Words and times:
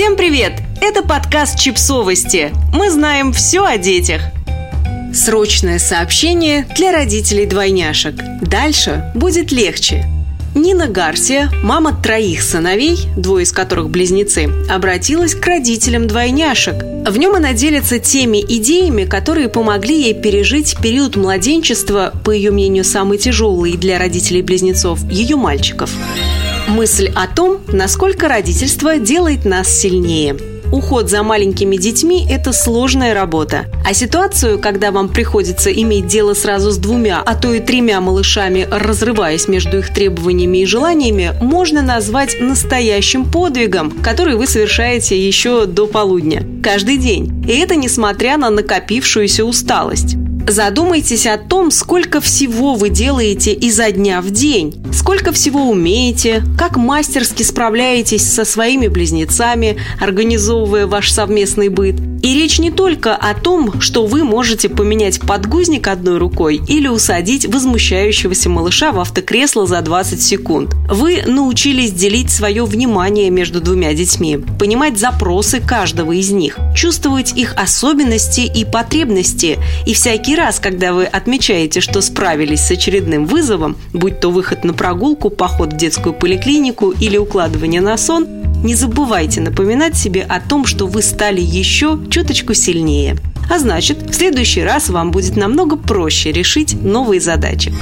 Всем 0.00 0.16
привет! 0.16 0.54
Это 0.80 1.02
подкаст 1.02 1.58
«Чипсовости». 1.58 2.52
Мы 2.72 2.90
знаем 2.90 3.34
все 3.34 3.66
о 3.66 3.76
детях. 3.76 4.22
Срочное 5.12 5.78
сообщение 5.78 6.66
для 6.74 6.90
родителей 6.90 7.44
двойняшек. 7.44 8.14
Дальше 8.40 9.12
будет 9.14 9.52
легче. 9.52 10.06
Нина 10.54 10.88
Гарсия, 10.88 11.50
мама 11.62 11.94
троих 12.02 12.40
сыновей, 12.40 12.96
двое 13.14 13.44
из 13.44 13.52
которых 13.52 13.90
близнецы, 13.90 14.48
обратилась 14.70 15.34
к 15.34 15.46
родителям 15.46 16.06
двойняшек. 16.06 16.82
В 17.06 17.18
нем 17.18 17.34
она 17.34 17.52
делится 17.52 17.98
теми 17.98 18.40
идеями, 18.40 19.04
которые 19.04 19.50
помогли 19.50 20.00
ей 20.00 20.14
пережить 20.14 20.78
период 20.82 21.16
младенчества, 21.16 22.14
по 22.24 22.30
ее 22.30 22.52
мнению, 22.52 22.84
самый 22.84 23.18
тяжелый 23.18 23.76
для 23.76 23.98
родителей 23.98 24.40
близнецов, 24.40 25.02
ее 25.10 25.36
мальчиков. 25.36 25.90
Мысль 26.68 27.10
о 27.14 27.26
том, 27.26 27.58
насколько 27.68 28.28
родительство 28.28 28.98
делает 28.98 29.44
нас 29.44 29.68
сильнее. 29.68 30.36
Уход 30.72 31.10
за 31.10 31.24
маленькими 31.24 31.76
детьми– 31.76 32.24
это 32.30 32.52
сложная 32.52 33.12
работа. 33.12 33.66
А 33.84 33.92
ситуацию, 33.92 34.60
когда 34.60 34.92
вам 34.92 35.08
приходится 35.08 35.72
иметь 35.72 36.06
дело 36.06 36.32
сразу 36.34 36.70
с 36.70 36.76
двумя, 36.76 37.22
а 37.26 37.34
то 37.34 37.52
и 37.52 37.58
тремя 37.58 38.00
малышами, 38.00 38.68
разрываясь 38.70 39.48
между 39.48 39.78
их 39.78 39.92
требованиями 39.92 40.58
и 40.58 40.66
желаниями, 40.66 41.32
можно 41.40 41.82
назвать 41.82 42.36
настоящим 42.40 43.24
подвигом, 43.28 43.90
который 43.90 44.36
вы 44.36 44.46
совершаете 44.46 45.18
еще 45.18 45.66
до 45.66 45.88
полудня. 45.88 46.46
Каждый 46.62 46.98
день. 46.98 47.44
И 47.48 47.58
это 47.58 47.74
несмотря 47.74 48.36
на 48.36 48.50
накопившуюся 48.50 49.44
усталость. 49.44 50.16
Задумайтесь 50.50 51.28
о 51.28 51.38
том, 51.38 51.70
сколько 51.70 52.20
всего 52.20 52.74
вы 52.74 52.88
делаете 52.88 53.52
изо 53.52 53.92
дня 53.92 54.20
в 54.20 54.32
день, 54.32 54.82
сколько 54.92 55.30
всего 55.30 55.70
умеете, 55.70 56.42
как 56.58 56.76
мастерски 56.76 57.44
справляетесь 57.44 58.28
со 58.28 58.44
своими 58.44 58.88
близнецами, 58.88 59.76
организовывая 60.00 60.88
ваш 60.88 61.12
совместный 61.12 61.68
быт– 61.68 61.94
и 62.22 62.34
речь 62.34 62.58
не 62.58 62.70
только 62.70 63.14
о 63.14 63.34
том, 63.34 63.80
что 63.80 64.06
вы 64.06 64.24
можете 64.24 64.68
поменять 64.68 65.20
подгузник 65.20 65.88
одной 65.88 66.18
рукой 66.18 66.60
или 66.68 66.88
усадить 66.88 67.46
возмущающегося 67.46 68.48
малыша 68.48 68.92
в 68.92 69.00
автокресло 69.00 69.66
за 69.66 69.80
20 69.80 70.20
секунд. 70.20 70.74
Вы 70.88 71.22
научились 71.26 71.92
делить 71.92 72.30
свое 72.30 72.64
внимание 72.64 73.30
между 73.30 73.60
двумя 73.60 73.94
детьми, 73.94 74.38
понимать 74.58 74.98
запросы 74.98 75.60
каждого 75.60 76.12
из 76.12 76.30
них, 76.30 76.58
чувствовать 76.76 77.36
их 77.36 77.54
особенности 77.56 78.40
и 78.40 78.64
потребности. 78.64 79.58
И 79.86 79.94
всякий 79.94 80.36
раз, 80.36 80.60
когда 80.60 80.92
вы 80.92 81.04
отмечаете, 81.04 81.80
что 81.80 82.00
справились 82.00 82.60
с 82.60 82.70
очередным 82.70 83.26
вызовом, 83.26 83.76
будь 83.92 84.20
то 84.20 84.30
выход 84.30 84.64
на 84.64 84.74
прогулку, 84.74 85.30
поход 85.30 85.72
в 85.72 85.76
детскую 85.76 86.12
поликлинику 86.12 86.90
или 86.90 87.16
укладывание 87.16 87.80
на 87.80 87.96
сон, 87.96 88.26
не 88.62 88.74
забывайте 88.74 89.40
напоминать 89.40 89.96
себе 89.96 90.22
о 90.22 90.40
том, 90.40 90.66
что 90.66 90.86
вы 90.86 91.02
стали 91.02 91.40
еще 91.40 91.98
чуточку 92.10 92.54
сильнее. 92.54 93.16
А 93.48 93.58
значит, 93.58 94.10
в 94.10 94.14
следующий 94.14 94.62
раз 94.62 94.90
вам 94.90 95.10
будет 95.10 95.36
намного 95.36 95.76
проще 95.76 96.30
решить 96.30 96.80
новые 96.82 97.20
задачи. 97.20 97.72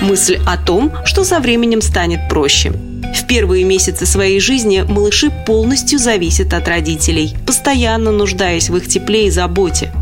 Мысль 0.00 0.38
о 0.46 0.56
том, 0.56 0.92
что 1.04 1.24
со 1.24 1.40
временем 1.40 1.82
станет 1.82 2.28
проще. 2.28 2.72
В 3.14 3.26
первые 3.26 3.64
месяцы 3.64 4.06
своей 4.06 4.40
жизни 4.40 4.84
малыши 4.88 5.30
полностью 5.46 5.98
зависят 5.98 6.52
от 6.52 6.66
родителей, 6.68 7.34
постоянно 7.46 8.10
нуждаясь 8.10 8.70
в 8.70 8.76
их 8.76 8.88
тепле 8.88 9.26
и 9.26 9.30
заботе. 9.30 9.92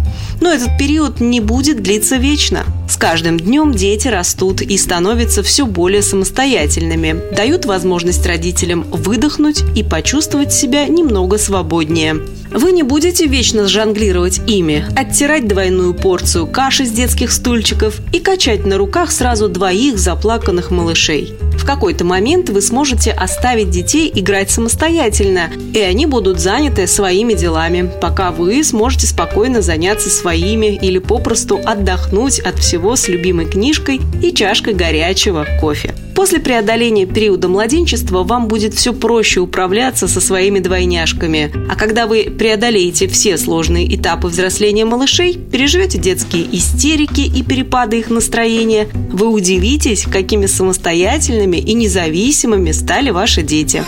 Но 0.43 0.51
этот 0.51 0.77
период 0.77 1.21
не 1.21 1.39
будет 1.39 1.83
длиться 1.83 2.17
вечно. 2.17 2.65
С 2.91 2.97
каждым 2.97 3.39
днем 3.39 3.73
дети 3.73 4.09
растут 4.09 4.61
и 4.61 4.77
становятся 4.77 5.45
все 5.45 5.67
более 5.67 6.03
самостоятельными, 6.03 7.15
дают 7.37 7.65
возможность 7.65 8.27
родителям 8.27 8.83
выдохнуть 8.91 9.63
и 9.77 9.85
почувствовать 9.85 10.53
себя 10.53 10.89
немного 10.89 11.39
свободнее. 11.39 12.23
Вы 12.51 12.73
не 12.73 12.83
будете 12.83 13.27
вечно 13.27 13.69
жонглировать 13.69 14.41
ими, 14.49 14.85
оттирать 14.97 15.47
двойную 15.47 15.95
порцию 15.95 16.49
каши 16.49 16.87
с 16.87 16.91
детских 16.91 17.31
стульчиков 17.31 18.01
и 18.13 18.19
качать 18.19 18.67
на 18.67 18.79
руках 18.79 19.13
сразу 19.13 19.49
двоих 19.49 19.97
заплаканных 19.97 20.73
малышей. 20.73 21.35
В 21.63 21.65
какой-то 21.65 22.05
момент 22.05 22.51
вы 22.51 22.61
сможете 22.61 23.13
оставить 23.13 23.71
детей 23.71 24.11
играть 24.13 24.51
самостоятельно, 24.51 25.49
и 25.73 25.79
они 25.79 26.07
будут 26.07 26.41
заняты 26.41 26.89
своими 26.89 27.35
делами, 27.35 27.89
пока 28.01 28.33
вы 28.33 28.65
сможете 28.65 29.07
спокойно 29.07 29.63
заняться 29.63 30.11
своими 30.11 30.75
или 30.75 30.99
попросту 30.99 31.61
отдохнуть 31.65 32.41
от 32.41 32.59
всего 32.59 32.97
с 32.97 33.07
любимой 33.07 33.47
книжкой 33.47 34.01
и 34.21 34.35
чашкой 34.35 34.75
горячего 34.75 35.47
кофе. 35.61 35.95
После 36.23 36.39
преодоления 36.39 37.05
периода 37.05 37.49
младенчества 37.49 38.23
вам 38.23 38.47
будет 38.47 38.75
все 38.75 38.93
проще 38.93 39.41
управляться 39.41 40.07
со 40.07 40.21
своими 40.21 40.61
двойняшками. 40.61 41.51
А 41.69 41.75
когда 41.75 42.07
вы 42.07 42.31
преодолеете 42.31 43.09
все 43.09 43.37
сложные 43.37 43.93
этапы 43.93 44.29
взросления 44.29 44.85
малышей, 44.85 45.37
переживете 45.37 45.99
детские 45.99 46.47
истерики 46.57 47.23
и 47.23 47.43
перепады 47.43 47.99
их 47.99 48.09
настроения, 48.09 48.87
вы 49.11 49.31
удивитесь, 49.31 50.05
какими 50.05 50.47
самостоятельными 50.47 51.57
и 51.57 51.75
независимыми 51.75 52.71
стали 52.71 53.11
ваши 53.11 53.43
дети. 53.43 53.83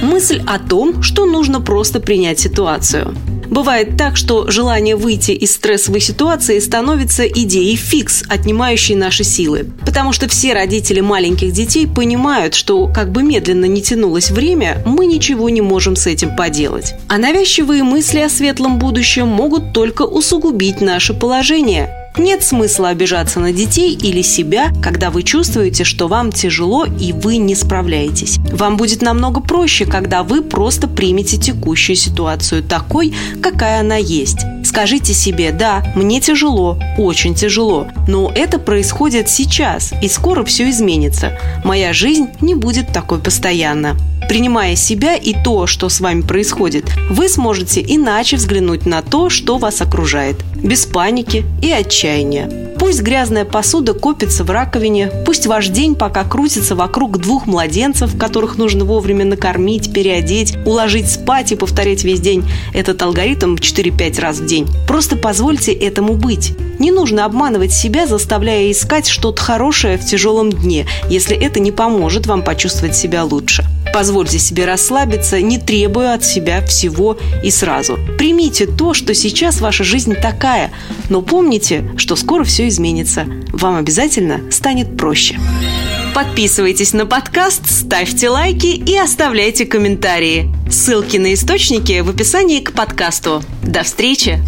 Мысль 0.00 0.40
о 0.46 0.60
том, 0.60 1.02
что 1.02 1.26
нужно 1.26 1.60
просто 1.60 1.98
принять 1.98 2.38
ситуацию. 2.38 3.12
Бывает 3.50 3.96
так, 3.96 4.16
что 4.16 4.50
желание 4.50 4.96
выйти 4.96 5.32
из 5.32 5.52
стрессовой 5.54 6.00
ситуации 6.00 6.58
становится 6.58 7.26
идеей 7.26 7.76
фикс, 7.76 8.24
отнимающей 8.28 8.94
наши 8.94 9.24
силы. 9.24 9.66
Потому 9.84 10.12
что 10.12 10.28
все 10.28 10.54
родители 10.54 11.00
маленьких 11.00 11.52
детей 11.52 11.86
понимают, 11.86 12.54
что 12.54 12.88
как 12.88 13.12
бы 13.12 13.22
медленно 13.22 13.66
не 13.66 13.82
тянулось 13.82 14.30
время, 14.30 14.82
мы 14.84 15.06
ничего 15.06 15.48
не 15.48 15.60
можем 15.60 15.96
с 15.96 16.06
этим 16.06 16.36
поделать. 16.36 16.94
А 17.08 17.18
навязчивые 17.18 17.82
мысли 17.82 18.20
о 18.20 18.28
светлом 18.28 18.78
будущем 18.78 19.28
могут 19.28 19.72
только 19.72 20.02
усугубить 20.02 20.80
наше 20.80 21.14
положение. 21.14 22.05
Нет 22.18 22.42
смысла 22.42 22.88
обижаться 22.88 23.40
на 23.40 23.52
детей 23.52 23.94
или 23.94 24.22
себя, 24.22 24.72
когда 24.82 25.10
вы 25.10 25.22
чувствуете, 25.22 25.84
что 25.84 26.08
вам 26.08 26.32
тяжело 26.32 26.86
и 26.86 27.12
вы 27.12 27.36
не 27.36 27.54
справляетесь. 27.54 28.38
Вам 28.52 28.76
будет 28.78 29.02
намного 29.02 29.40
проще, 29.40 29.84
когда 29.84 30.22
вы 30.22 30.42
просто 30.42 30.88
примете 30.88 31.36
текущую 31.36 31.96
ситуацию 31.96 32.62
такой, 32.62 33.14
какая 33.42 33.80
она 33.80 33.96
есть. 33.96 34.38
Скажите 34.64 35.12
себе, 35.14 35.52
да, 35.52 35.84
мне 35.94 36.20
тяжело, 36.20 36.78
очень 36.98 37.34
тяжело, 37.34 37.86
но 38.08 38.32
это 38.34 38.58
происходит 38.58 39.28
сейчас, 39.28 39.92
и 40.02 40.08
скоро 40.08 40.44
все 40.44 40.70
изменится. 40.70 41.38
Моя 41.64 41.92
жизнь 41.92 42.28
не 42.40 42.54
будет 42.54 42.92
такой 42.92 43.18
постоянно. 43.18 43.96
Принимая 44.28 44.74
себя 44.74 45.14
и 45.14 45.34
то, 45.34 45.66
что 45.66 45.88
с 45.88 46.00
вами 46.00 46.22
происходит, 46.22 46.92
вы 47.08 47.28
сможете 47.28 47.80
иначе 47.80 48.36
взглянуть 48.36 48.84
на 48.84 49.00
то, 49.02 49.30
что 49.30 49.56
вас 49.56 49.80
окружает, 49.80 50.36
без 50.56 50.84
паники 50.84 51.44
и 51.62 51.70
отчаяния. 51.70 52.66
Пусть 52.78 53.02
грязная 53.02 53.44
посуда 53.44 53.94
копится 53.94 54.44
в 54.44 54.50
раковине, 54.50 55.10
пусть 55.24 55.46
ваш 55.46 55.68
день 55.68 55.94
пока 55.94 56.24
крутится 56.24 56.74
вокруг 56.74 57.18
двух 57.18 57.46
младенцев, 57.46 58.18
которых 58.18 58.58
нужно 58.58 58.84
вовремя 58.84 59.24
накормить, 59.24 59.92
переодеть, 59.92 60.56
уложить 60.66 61.10
спать 61.10 61.52
и 61.52 61.56
повторять 61.56 62.04
весь 62.04 62.20
день 62.20 62.44
этот 62.74 63.00
алгоритм 63.02 63.54
4-5 63.54 64.20
раз 64.20 64.38
в 64.38 64.46
день. 64.46 64.68
Просто 64.86 65.16
позвольте 65.16 65.72
этому 65.72 66.14
быть. 66.14 66.54
Не 66.78 66.90
нужно 66.90 67.24
обманывать 67.24 67.72
себя, 67.72 68.06
заставляя 68.06 68.70
искать 68.70 69.06
что-то 69.06 69.40
хорошее 69.40 69.96
в 69.96 70.04
тяжелом 70.04 70.52
дне, 70.52 70.86
если 71.08 71.36
это 71.36 71.60
не 71.60 71.72
поможет 71.72 72.26
вам 72.26 72.42
почувствовать 72.42 72.96
себя 72.96 73.24
лучше. 73.24 73.64
Позвольте 73.96 74.38
себе 74.38 74.66
расслабиться, 74.66 75.40
не 75.40 75.56
требуя 75.56 76.12
от 76.12 76.22
себя 76.22 76.60
всего 76.66 77.16
и 77.42 77.50
сразу. 77.50 77.98
Примите 78.18 78.66
то, 78.66 78.92
что 78.92 79.14
сейчас 79.14 79.62
ваша 79.62 79.84
жизнь 79.84 80.14
такая, 80.14 80.70
но 81.08 81.22
помните, 81.22 81.92
что 81.96 82.14
скоро 82.14 82.44
все 82.44 82.68
изменится. 82.68 83.24
Вам 83.54 83.76
обязательно 83.76 84.52
станет 84.52 84.98
проще. 84.98 85.40
Подписывайтесь 86.14 86.92
на 86.92 87.06
подкаст, 87.06 87.70
ставьте 87.70 88.28
лайки 88.28 88.66
и 88.66 88.98
оставляйте 88.98 89.64
комментарии. 89.64 90.54
Ссылки 90.70 91.16
на 91.16 91.32
источники 91.32 92.00
в 92.00 92.10
описании 92.10 92.60
к 92.60 92.72
подкасту. 92.72 93.42
До 93.62 93.82
встречи! 93.82 94.42